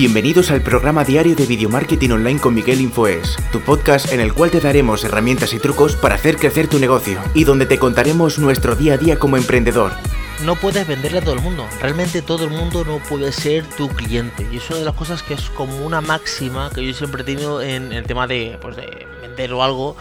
[0.00, 4.32] Bienvenidos al programa diario de Video Marketing Online con Miguel Infoes, tu podcast en el
[4.32, 8.38] cual te daremos herramientas y trucos para hacer crecer tu negocio y donde te contaremos
[8.38, 9.90] nuestro día a día como emprendedor.
[10.44, 13.88] No puedes venderle a todo el mundo, realmente todo el mundo no puede ser tu
[13.88, 17.22] cliente y es una de las cosas que es como una máxima que yo siempre
[17.22, 19.96] he tenido en el tema de, pues, de vender o algo,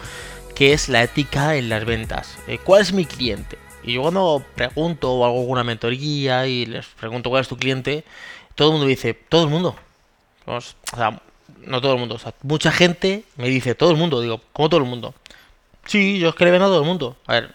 [0.54, 2.38] que es la ética en las ventas.
[2.46, 3.58] Eh, ¿Cuál es mi cliente?
[3.82, 8.04] Y yo cuando pregunto o hago alguna mentoría y les pregunto cuál es tu cliente,
[8.54, 9.76] todo el mundo dice, todo el mundo.
[10.48, 10.62] O
[10.96, 11.22] sea,
[11.66, 12.16] no todo el mundo.
[12.16, 14.22] O mucha gente me dice, todo el mundo.
[14.22, 15.14] Digo, ¿cómo todo el mundo?
[15.86, 17.18] Sí, yo es que le vendo a todo el mundo.
[17.28, 17.52] A ver,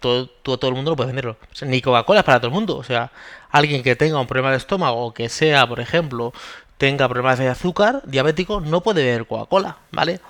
[0.00, 1.36] todo, a todo el mundo no puedes venderlo.
[1.62, 2.76] ni Coca-Cola es para todo el mundo.
[2.76, 3.10] O sea,
[3.50, 6.32] alguien que tenga un problema de estómago o que sea, por ejemplo,
[6.78, 10.20] tenga problemas de azúcar, diabético, no puede beber Coca-Cola, ¿vale?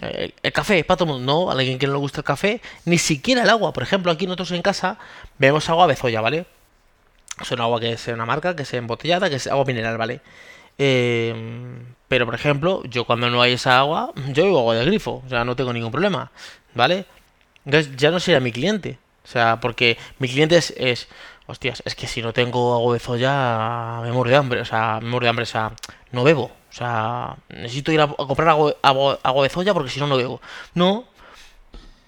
[0.00, 1.32] El, café, para todo el mundo.
[1.32, 3.72] No, a alguien que no le gusta el café, ni siquiera el agua.
[3.72, 4.98] Por ejemplo, aquí nosotros en casa
[5.38, 6.46] bebemos agua bezoya, ¿vale?
[7.40, 10.20] Es un agua que sea una marca, que sea embotellada, que sea agua mineral, ¿vale?
[10.78, 11.34] Eh,
[12.08, 15.28] pero, por ejemplo, yo cuando no hay esa agua, yo bebo agua de grifo, o
[15.28, 16.30] sea, no tengo ningún problema,
[16.74, 17.06] ¿vale?
[17.64, 21.08] Entonces ya no sería mi cliente, o sea, porque mi cliente es, es
[21.46, 25.00] hostias, es que si no tengo agua de soya, me muero de hambre, o sea,
[25.02, 25.72] me muero de hambre, o sea,
[26.12, 29.98] no bebo, o sea, necesito ir a, comprar agua, agua, agua de soya porque si
[29.98, 30.40] no, no bebo.
[30.74, 31.04] No,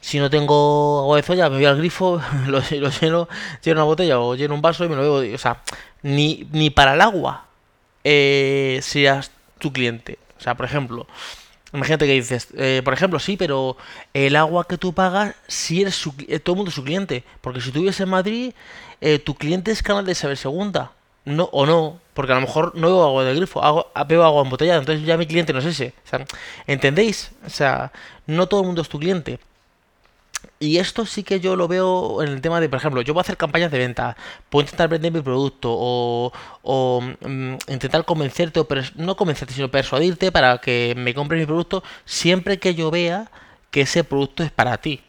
[0.00, 3.28] si no tengo agua de soya, me voy al grifo, lo, lo, lleno,
[3.64, 5.34] lleno una botella o lleno un vaso y me lo bebo.
[5.34, 5.62] O sea,
[6.03, 7.47] ni, ni para el agua
[8.04, 10.18] eh, seas tu cliente.
[10.38, 11.06] O sea, por ejemplo,
[11.72, 13.77] imagínate que dices, eh, por ejemplo, sí, pero
[14.14, 17.24] el agua que tú pagas, si eres su, eh, todo el mundo es su cliente.
[17.41, 18.52] Porque si tú vives en Madrid,
[19.00, 20.92] eh, tu cliente es Canal de Saber Segunda.
[21.24, 24.42] No, o no, porque a lo mejor no bebo agua del grifo, hago, bebo agua
[24.44, 25.92] embotellada, entonces ya mi cliente no es ese.
[26.66, 27.32] ¿entendéis?
[27.44, 27.92] O sea,
[28.26, 29.38] no todo el mundo es tu cliente.
[30.61, 33.20] Y esto sí que yo lo veo en el tema de, por ejemplo, yo voy
[33.20, 34.17] a hacer campañas de venta,
[34.50, 38.66] puedo intentar vender mi producto o, o mm, intentar convencerte, o
[38.97, 43.31] no convencerte, sino persuadirte para que me compres mi producto siempre que yo vea
[43.71, 45.00] que ese producto es para ti.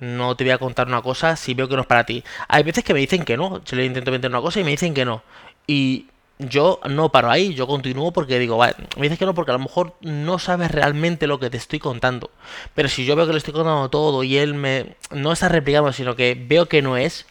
[0.00, 2.24] No te voy a contar una cosa si veo que no es para ti.
[2.48, 4.70] Hay veces que me dicen que no, yo le intento vender una cosa y me
[4.72, 5.22] dicen que no.
[5.66, 6.06] Y
[6.38, 9.54] yo no paro ahí, yo continúo porque digo, vale, me dices que no porque a
[9.54, 12.30] lo mejor no sabes realmente lo que te estoy contando.
[12.74, 15.92] Pero si yo veo que le estoy contando todo y él me no está replicando,
[15.92, 17.26] sino que veo que no es,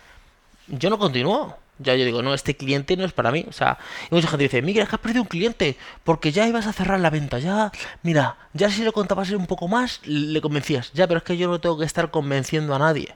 [0.68, 1.58] yo no continúo.
[1.80, 3.46] Ya yo digo, no, este cliente no es para mí.
[3.50, 3.78] O sea,
[4.10, 6.72] y mucha gente dice, Miguel, es que has perdido un cliente porque ya ibas a
[6.72, 7.40] cerrar la venta.
[7.40, 7.72] Ya,
[8.04, 10.94] mira, ya si le contabas un poco más, le convencías.
[10.94, 13.16] Ya, pero es que yo no tengo que estar convenciendo a nadie.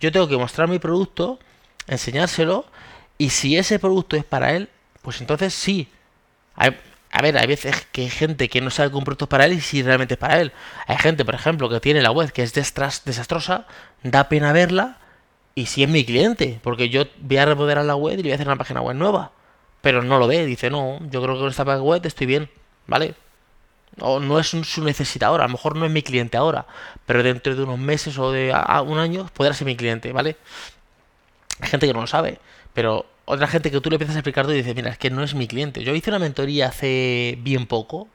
[0.00, 1.40] Yo tengo que mostrar mi producto,
[1.88, 2.66] enseñárselo,
[3.16, 4.68] y si ese producto es para él,
[5.08, 5.88] pues entonces sí.
[6.54, 6.68] A
[7.22, 9.54] ver, hay veces que hay gente que no sabe que un producto es para él
[9.54, 10.52] y si realmente es para él.
[10.86, 13.66] Hay gente, por ejemplo, que tiene la web que es desastrosa,
[14.02, 14.98] da pena verla
[15.54, 18.32] y si es mi cliente, porque yo voy a remodelar la web y le voy
[18.32, 19.32] a hacer una página web nueva.
[19.80, 22.50] Pero no lo ve, dice, no, yo creo que con esta página web estoy bien,
[22.86, 23.14] ¿vale?
[24.00, 26.66] O no es su necesidad ahora, a lo mejor no es mi cliente ahora,
[27.06, 28.54] pero dentro de unos meses o de
[28.84, 30.36] un año podrá ser mi cliente, ¿vale?
[31.60, 32.38] Hay gente que no lo sabe,
[32.74, 35.10] pero otra gente que tú le empiezas a explicar todo y dices, mira, es que
[35.10, 35.84] no es mi cliente.
[35.84, 38.08] Yo hice una mentoría hace bien poco,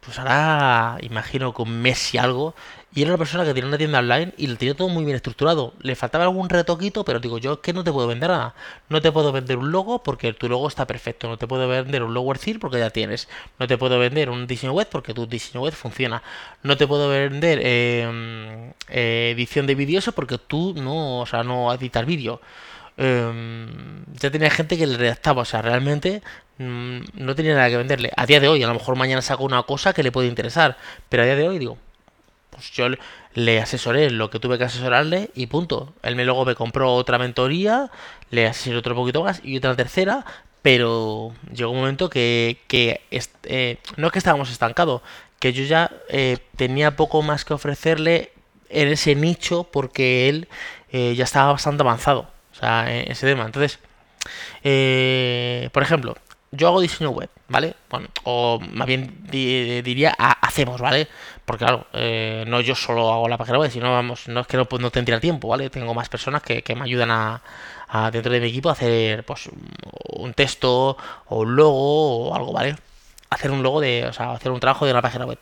[0.00, 2.54] pues ahora imagino con mes algo,
[2.94, 5.16] y era una persona que tenía una tienda online y lo tenía todo muy bien
[5.16, 5.74] estructurado.
[5.80, 8.54] Le faltaba algún retoquito, pero digo, yo es que no te puedo vender nada.
[8.88, 11.28] No te puedo vender un logo porque tu logo está perfecto.
[11.28, 13.28] No te puedo vender un logo Thiel porque ya tienes.
[13.58, 16.22] No te puedo vender un diseño web porque tu diseño web funciona.
[16.62, 21.72] No te puedo vender eh, eh, edición de vídeo porque tú no, o sea, no
[21.74, 22.40] editas vídeo
[22.96, 23.66] eh,
[24.20, 26.22] ya tenía gente que le redactaba, o sea, realmente
[26.58, 28.10] mmm, no tenía nada que venderle.
[28.16, 30.76] A día de hoy, a lo mejor mañana saco una cosa que le puede interesar,
[31.08, 31.78] pero a día de hoy digo,
[32.50, 32.86] pues yo
[33.34, 35.92] le asesoré lo que tuve que asesorarle y punto.
[36.02, 37.90] Él me luego me compró otra mentoría,
[38.30, 40.24] le asesoré otro poquito más y otra tercera,
[40.62, 43.00] pero llegó un momento que, que
[43.42, 45.02] eh, no es que estábamos estancados,
[45.40, 48.32] que yo ya eh, tenía poco más que ofrecerle
[48.70, 50.48] en ese nicho porque él
[50.90, 52.33] eh, ya estaba bastante avanzado.
[52.64, 53.44] E-, ese tema.
[53.44, 53.78] Entonces,
[54.62, 56.16] eh, por ejemplo,
[56.56, 57.74] yo hago diseño web, ¿vale?
[57.90, 61.08] Bueno, o más bien diría hacemos, ¿vale?
[61.44, 64.56] Porque claro, eh, no yo solo hago la página web, sino vamos, no es que
[64.56, 65.70] no, pues, no tendría tiempo, ¿vale?
[65.70, 67.42] Tengo más personas que, que me ayudan a,
[67.88, 69.48] a, dentro de mi equipo a hacer pues
[70.16, 70.96] un texto
[71.26, 72.76] o un logo o algo, ¿vale?
[73.30, 75.38] Hacer un logo de, o sea, hacer un trabajo de una página web.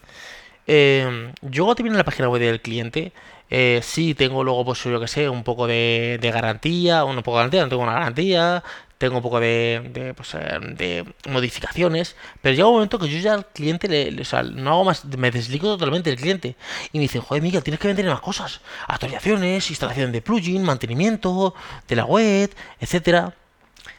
[0.67, 3.13] Eh, yo te viene la página web del cliente.
[3.51, 7.33] Eh, sí, tengo luego, pues yo que sé, un poco de, de garantía, un poco
[7.33, 8.63] de garantía, no tengo una garantía,
[9.03, 13.19] tengo un poco de, de, pues, eh, de, modificaciones, pero llega un momento que yo
[13.19, 16.55] ya al cliente le, o sea, no hago más, me desligo totalmente del cliente
[16.93, 21.53] y me dice, joder Miguel, tienes que vender más cosas, actualizaciones, instalación de plugin, mantenimiento
[21.89, 23.35] de la web, etcétera.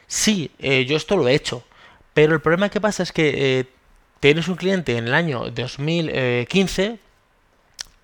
[0.07, 1.63] Sí, eh, yo esto lo he hecho,
[2.13, 3.65] Pero el problema que pasa es que eh,
[4.24, 6.98] tienes un cliente en el año 2015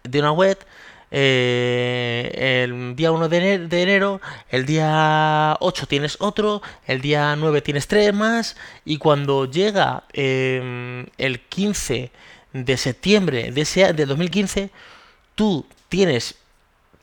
[0.03, 0.59] de una web
[1.11, 4.19] eh, el día 1 de enero,
[4.49, 11.05] el día 8 tienes otro, el día 9 tienes tres más, y cuando llega em,
[11.17, 12.11] el 15
[12.51, 14.71] de septiembre de, ese, de 2015,
[15.35, 16.35] tú tienes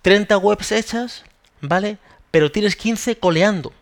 [0.02, 1.24] 30 webs hechas,
[1.62, 1.96] ¿vale?
[2.30, 3.72] Pero tienes 15 coleando.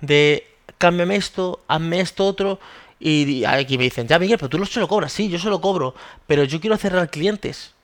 [0.00, 0.46] De
[0.78, 2.58] cámbiame esto, hazme esto otro.
[3.00, 5.12] Y aquí me dicen, ya Miguel, pero tú se lo cobras.
[5.12, 5.94] Sí, yo se lo cobro.
[6.26, 7.74] Pero yo quiero cerrar clientes.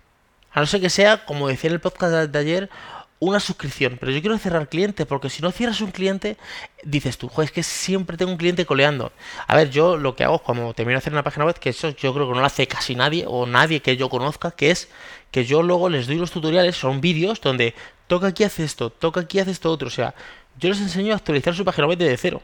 [0.53, 2.71] A no ser que sea, como decía en el podcast de ayer,
[3.19, 3.97] una suscripción.
[3.99, 6.37] Pero yo quiero cerrar clientes, porque si no cierras un cliente,
[6.83, 9.13] dices tú, joder, es que siempre tengo un cliente coleando.
[9.47, 11.71] A ver, yo lo que hago es cuando termino de hacer una página web, que
[11.71, 14.71] eso yo creo que no lo hace casi nadie, o nadie que yo conozca, que
[14.71, 14.89] es
[15.31, 17.75] que yo luego les doy los tutoriales, son vídeos donde
[18.07, 19.89] toca aquí, hace esto, toca aquí, hace esto otro.
[19.89, 20.15] O sea,
[20.59, 22.43] yo les enseño a actualizar su página web desde cero.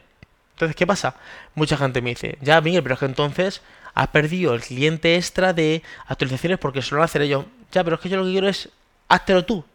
[0.51, 1.15] Entonces, ¿qué pasa?
[1.55, 3.61] Mucha gente me dice, ya, Miguel, pero es que entonces
[3.93, 7.45] has perdido el cliente extra de actualizaciones porque solo lo hacer ellos.
[7.71, 8.69] Ya, pero es que yo lo que quiero es,
[9.07, 9.65] háztelo tú.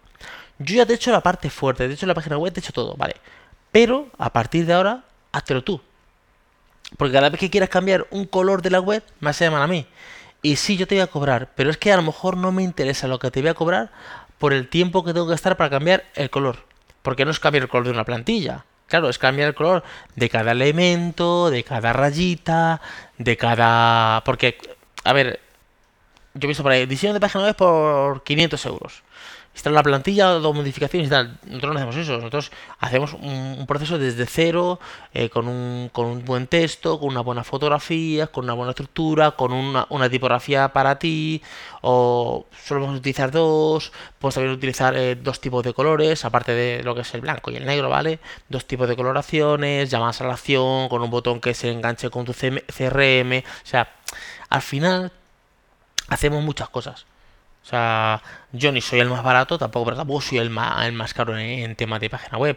[0.58, 2.62] Yo ya te he hecho la parte fuerte, de hecho la página web, te he
[2.62, 3.17] hecho todo, vale.
[3.73, 5.81] Pero a partir de ahora, háztelo tú.
[6.96, 9.67] Porque cada vez que quieras cambiar un color de la web, me vas a a
[9.67, 9.87] mí.
[10.43, 12.62] Y sí, yo te voy a cobrar, pero es que a lo mejor no me
[12.62, 13.90] interesa lo que te voy a cobrar
[14.38, 16.58] por el tiempo que tengo que estar para cambiar el color.
[17.02, 18.64] Porque no es cambiar el color de una plantilla.
[18.88, 19.83] Claro, es cambiar el color
[20.15, 22.81] de cada elemento, de cada rayita,
[23.19, 24.23] de cada...
[24.25, 24.59] Porque,
[25.05, 25.41] a ver,
[26.35, 29.03] yo he visto por ahí, diseño de página web por 500 euros
[29.56, 31.38] instalar la plantilla, dos modificaciones y tal.
[31.47, 34.79] Nosotros no hacemos eso, nosotros hacemos un, proceso desde cero,
[35.14, 39.31] eh, con, un, con un buen texto, con una buena fotografía, con una buena estructura,
[39.31, 41.43] con una, una tipografía para ti,
[41.81, 46.94] o a utilizar dos, podemos también utilizar eh, dos tipos de colores, aparte de lo
[46.94, 48.20] que es el blanco y el negro, ¿vale?
[48.50, 52.26] Dos tipos de coloraciones, llamadas a la acción, con un botón que se enganche con
[52.26, 53.88] tu CRM, o sea,
[54.50, 55.12] al final
[56.09, 57.06] hacemos muchas cosas.
[57.67, 58.23] O sea,
[58.53, 61.37] yo ni soy el más barato, tampoco, pero tampoco soy el más, el más caro
[61.37, 62.57] en, temas de página web.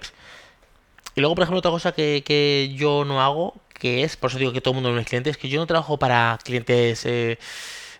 [1.16, 4.54] Y luego, por ejemplo, otra cosa que, yo no hago, que es, por eso digo
[4.54, 7.40] que todo el mundo de mis clientes, es que yo no trabajo para clientes eh,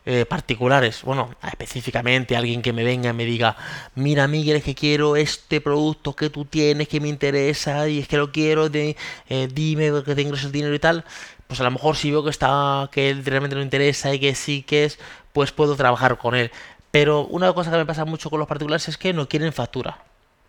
[0.06, 1.02] eh, particulares.
[1.02, 3.58] Bueno, específicamente alguien que me venga y me diga,
[3.96, 8.08] mira Miguel, es que quiero este producto que tú tienes, que me interesa, y es
[8.08, 8.96] que lo quiero, de,
[9.30, 11.06] eh, dime que tengo ese dinero y tal.
[11.48, 14.62] Pues a lo mejor si veo que está, que realmente no interesa y que sí
[14.62, 15.00] que es,
[15.34, 16.52] pues puedo trabajar con él.
[16.92, 20.00] Pero una cosa que me pasa mucho con los particulares es que no quieren factura.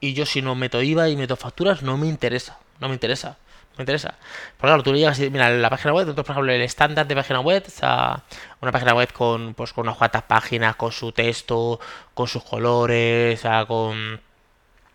[0.00, 2.58] Y yo si no meto IVA y meto facturas, no me interesa.
[2.80, 3.36] No me interesa.
[3.76, 4.14] Me interesa.
[4.56, 7.06] Porque claro, tú le llegas y mira, la página web, entonces, por ejemplo, el estándar
[7.06, 8.24] de página web, o sea,
[8.60, 11.78] una página web con, pues, con unas cuantas páginas, con su texto,
[12.14, 14.20] con sus colores, o sea, con,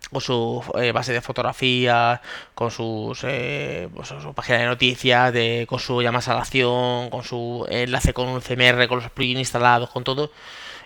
[0.10, 2.20] con su eh, base de fotografías,
[2.54, 7.10] con sus eh, pues, su página de noticias, de, con su llamadas a la acción,
[7.10, 10.32] con su enlace con un CMR, con los plugins instalados, con todo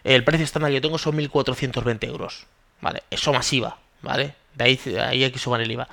[0.04, 2.48] el precio estándar que yo tengo son 1.420 euros.
[2.82, 3.04] ¿Vale?
[3.10, 4.36] Eso masiva, ¿vale?
[4.56, 5.88] De ahí, ahí hay que sumar el IVA.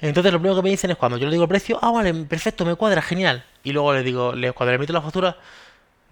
[0.00, 2.12] Entonces lo primero que me dicen es cuando yo le digo el precio, ah, vale,
[2.24, 3.44] perfecto, me cuadra, genial.
[3.62, 5.36] Y luego le digo, cuando le meto la factura,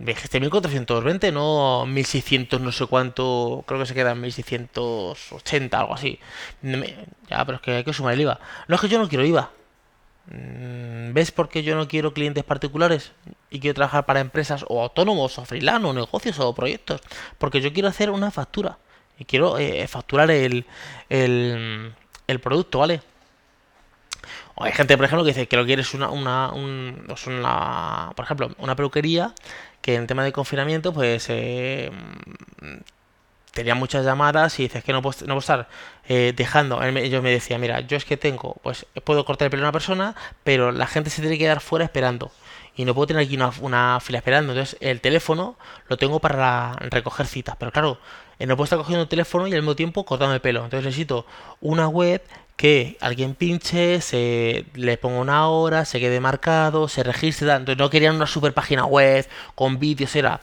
[0.00, 6.18] dijiste 1420, no 1600, no sé cuánto, creo que se queda en 1680, algo así.
[7.28, 8.40] Ya, pero es que hay que sumar el IVA.
[8.68, 9.50] No es que yo no quiero IVA,
[10.30, 13.12] Mm, ¿Ves por qué yo no quiero clientes particulares
[13.50, 17.00] y quiero trabajar para empresas o autónomos o freelance o negocios o proyectos?
[17.38, 18.78] Porque yo quiero hacer una factura
[19.18, 20.66] y quiero eh, facturar el,
[21.08, 21.92] el,
[22.26, 23.02] el, producto, ¿vale?
[24.54, 28.50] O hay gente, por ejemplo, que dice que lo quieres una, una, una, por ejemplo,
[28.58, 29.34] una peluquería
[29.80, 31.90] que en tema de confinamiento, pues eh,
[33.52, 35.68] tenía muchas llamadas y dices que no puedo, no puedo estar
[36.08, 36.82] eh, dejando.
[36.82, 39.72] Ellos me decía, mira, yo es que tengo, pues puedo cortar el pelo a una
[39.72, 42.30] persona, pero la gente se tiene que quedar fuera esperando.
[42.76, 44.52] Y no puedo tener aquí una, fila esperando.
[44.52, 45.56] Entonces el teléfono
[45.88, 47.56] lo tengo para recoger citas.
[47.58, 47.98] Pero claro,
[48.38, 50.64] eh, no puedo estar cogiendo el teléfono y al mismo tiempo cortando el pelo.
[50.64, 51.26] Entonces necesito
[51.60, 52.22] una web
[52.60, 57.50] que alguien pinche, se le ponga una hora, se quede marcado, se registre.
[57.50, 60.42] Entonces no querían una super página web con vídeos, era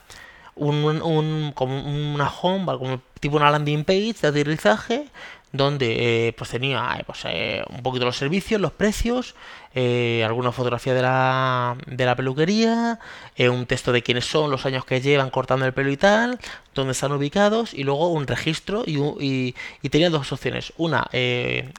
[0.55, 5.05] un, un, como una home, como tipo una landing page de aterrizaje
[5.51, 9.35] donde eh, pues tenía eh, pues, eh, un poquito los servicios, los precios,
[9.75, 12.99] alguna fotografía de la, de la peluquería,
[13.37, 16.39] un texto de quiénes son, los años que llevan cortando el pelo y tal,
[16.73, 20.73] dónde están ubicados y luego un registro y, y, y tenía dos opciones.
[20.77, 21.07] Una,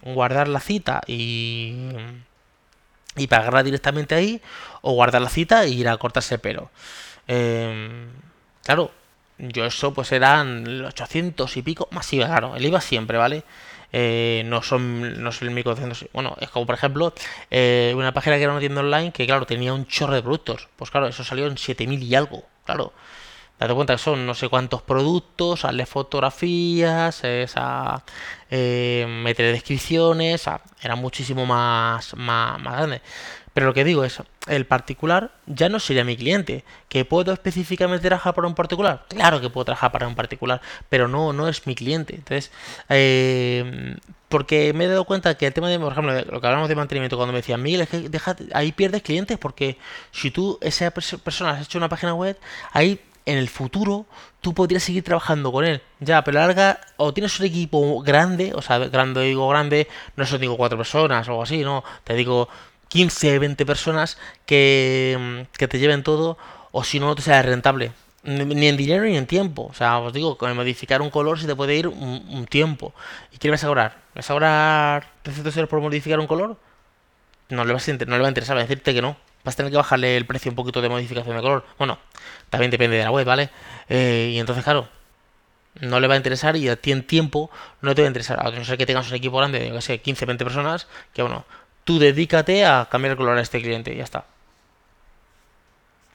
[0.02, 1.74] guardar la cita y,
[3.16, 4.40] y pagarla directamente ahí
[4.82, 6.70] o guardar la cita e ir a cortarse el pelo.
[7.26, 8.10] Em,
[8.68, 8.90] Claro,
[9.38, 13.44] yo eso pues eran 800 y pico, más claro, el IVA siempre, ¿vale?
[13.92, 16.06] eh, no son no son el 1400.
[16.12, 17.12] Bueno, es como por ejemplo
[17.50, 20.68] eh, una página que era una tienda online que, claro, tenía un chorro de productos.
[20.76, 22.92] Pues claro, eso salió en 7000 y algo, claro.
[23.58, 28.04] Date cuenta que son no sé cuántos productos, hazle fotografías, esa,
[28.50, 30.48] eh, descripciones,
[30.80, 33.02] era muchísimo más, más, más grande.
[33.58, 36.64] Pero lo que digo es, el particular ya no sería mi cliente.
[36.88, 39.04] ¿Que puedo específicamente trabajar para un particular?
[39.08, 42.14] Claro que puedo trabajar para un particular, pero no, no es mi cliente.
[42.14, 42.52] Entonces,
[42.88, 43.96] eh,
[44.28, 46.76] porque me he dado cuenta que el tema de, por ejemplo, lo que hablamos de
[46.76, 48.10] mantenimiento, cuando me decían, Miguel, es que
[48.52, 49.78] ahí pierdes clientes porque
[50.12, 52.38] si tú, esa persona, has hecho una página web,
[52.72, 54.06] ahí en el futuro
[54.40, 55.82] tú podrías seguir trabajando con él.
[56.00, 60.38] Ya, pero larga, o tienes un equipo grande, o sea, grande digo grande, no solo
[60.38, 62.48] digo cuatro personas o algo así, no, te digo
[62.88, 66.38] 15, 20 personas que, que te lleven todo,
[66.72, 67.92] o si no, no te sea rentable.
[68.24, 69.68] Ni en dinero ni en tiempo.
[69.70, 72.92] O sea, os digo, con modificar un color se te puede ir un, tiempo.
[73.32, 73.68] ¿Y qué vas a?
[73.68, 73.74] ¿Le
[74.14, 76.58] vas a cobrar 300 euros por modificar un color?
[77.48, 79.16] No le, va a interesar, decirte que no.
[79.48, 81.64] Vas a tener que bajarle el precio un poquito de modificación de color.
[81.78, 81.98] Bueno,
[82.50, 83.48] también depende de la web, ¿vale?
[83.88, 84.90] Eh, y entonces, claro,
[85.80, 87.50] no le va a interesar y a ti en tiempo
[87.80, 88.46] no te va a interesar.
[88.46, 91.22] A no ser que tengas un equipo grande de, no sé, 15, 20 personas, que
[91.22, 91.46] bueno,
[91.84, 94.26] tú dedícate a cambiar el color a este cliente y ya está.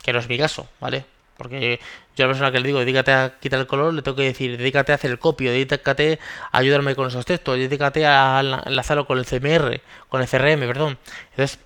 [0.03, 1.03] Que no es mi caso, ¿vale?
[1.35, 1.79] Porque
[2.15, 4.25] yo a la persona que le digo, dedícate a quitar el color, le tengo que
[4.25, 6.19] decir, dedícate a hacer el copio, dedícate
[6.51, 10.99] a ayudarme con esos textos, dedícate a enlazarlo con el CMR, con el CRM, perdón.
[11.31, 11.57] Entonces,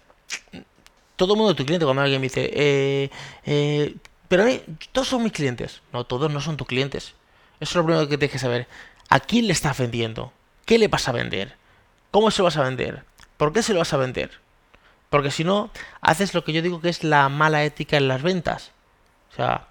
[1.17, 3.09] todo el mundo tu cliente cuando alguien me dice, eh,
[3.45, 3.95] eh,
[4.27, 4.45] pero
[4.91, 5.81] todos son mis clientes.
[5.91, 7.15] No, todos no son tus clientes.
[7.59, 8.67] Eso es lo primero que tienes que saber.
[9.09, 10.31] ¿A quién le estás vendiendo?
[10.65, 11.55] ¿Qué le vas a vender?
[12.11, 13.03] ¿Cómo se lo vas a vender?
[13.35, 14.31] ¿Por qué se lo vas a vender?
[15.09, 15.71] Porque si no,
[16.01, 18.71] haces lo que yo digo que es la mala ética en las ventas.
[19.31, 19.67] O sea,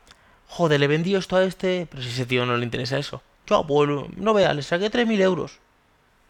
[0.49, 3.23] joder, le vendí esto a este, pero si ese tío no le interesa eso.
[3.47, 5.59] Yo, bueno, no vea, le saqué 3.000 euros.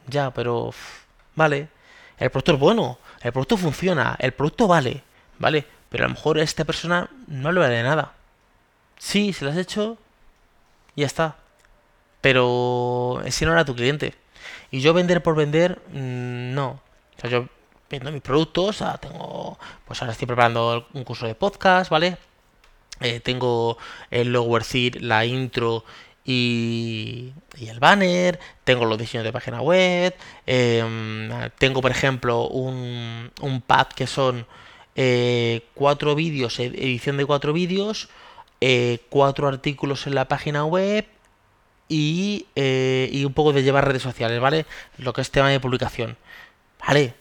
[0.08, 0.74] Ya, pero...
[1.34, 1.68] Vale.
[2.18, 5.02] El producto es bueno, el producto funciona, el producto vale,
[5.38, 5.66] ¿vale?
[5.88, 8.14] Pero a lo mejor esta persona no le vale nada.
[8.98, 9.98] Sí, se lo has hecho,
[10.94, 11.36] y ya está.
[12.20, 14.14] Pero ese no era tu cliente.
[14.70, 16.80] Y yo vender por vender, mm, no.
[17.16, 17.48] O sea, yo
[17.90, 22.18] vendo mis productos, tengo, pues ahora estoy preparando un curso de podcast, ¿vale?
[23.00, 23.76] Eh, tengo
[24.10, 24.58] el logo
[25.00, 25.84] la intro
[26.24, 30.14] y, el banner, tengo los diseños de página web,
[30.46, 34.46] em, tengo por ejemplo un, un pad que son
[34.96, 38.08] eh, cuatro vídeos, edición de cuatro vídeos,
[38.60, 41.06] eh, cuatro artículos en la página web
[41.88, 44.66] y, y un poco de llevar redes sociales, ¿vale?
[44.98, 46.16] Lo que es tema de publicación.
[46.86, 47.14] Vale,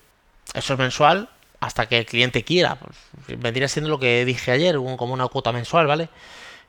[0.54, 1.30] eso es mensual
[1.60, 2.76] hasta que el cliente quiera.
[2.76, 6.10] Pues, vendría siendo lo que dije ayer, como una cuota mensual, ¿vale?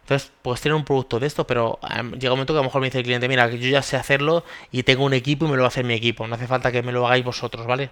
[0.03, 2.69] Entonces, pues tener un producto de esto, pero em, llega un momento que a lo
[2.69, 5.49] mejor me dice el cliente, mira, yo ya sé hacerlo y tengo un equipo y
[5.49, 6.27] me lo va a hacer mi equipo.
[6.27, 7.91] No hace falta que me lo hagáis vosotros, ¿vale?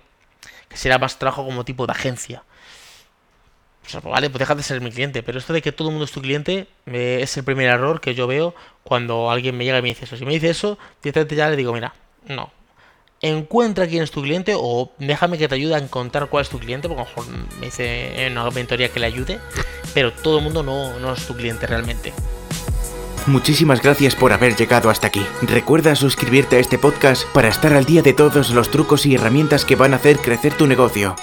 [0.68, 2.44] Que será más trabajo como tipo de agencia.
[4.02, 5.22] Vale, pues deja de ser mi cliente.
[5.22, 8.00] Pero esto de que todo el mundo es tu cliente eh, es el primer error
[8.00, 10.16] que yo veo cuando alguien me llega y me dice eso.
[10.16, 11.94] Si me dice eso, directamente ya le digo, mira,
[12.26, 12.50] no,
[13.20, 16.58] encuentra quién es tu cliente o déjame que te ayude a encontrar cuál es tu
[16.58, 19.40] cliente, porque a lo mejor me dice en una mentoría que le ayude,
[19.94, 22.12] pero todo el mundo no, no es tu cliente realmente.
[23.26, 25.24] Muchísimas gracias por haber llegado hasta aquí.
[25.40, 29.64] Recuerda suscribirte a este podcast para estar al día de todos los trucos y herramientas
[29.64, 31.16] que van a hacer crecer tu negocio.